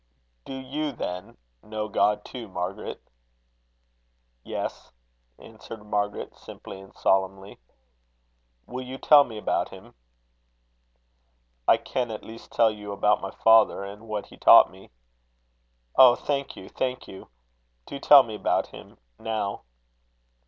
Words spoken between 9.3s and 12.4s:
about him?" "I can at